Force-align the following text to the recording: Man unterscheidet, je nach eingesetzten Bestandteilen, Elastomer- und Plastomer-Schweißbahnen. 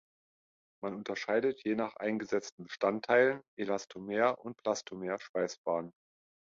Man 0.83 0.95
unterscheidet, 0.95 1.61
je 1.63 1.75
nach 1.75 1.95
eingesetzten 1.97 2.63
Bestandteilen, 2.63 3.43
Elastomer- 3.55 4.39
und 4.39 4.57
Plastomer-Schweißbahnen. 4.57 5.93